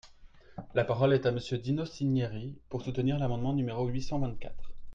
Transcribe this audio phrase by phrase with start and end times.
[0.73, 4.71] La parole est à Monsieur Dino Cinieri, pour soutenir l’amendement numéro huit cent vingt-quatre.